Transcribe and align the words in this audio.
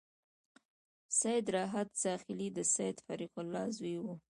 سید 1.19 1.45
راحت 1.55 1.89
زاخيلي 2.01 2.49
د 2.57 2.59
سید 2.73 2.97
فریح 3.05 3.33
الله 3.41 3.65
زوی 3.77 3.97
و. 3.99 4.05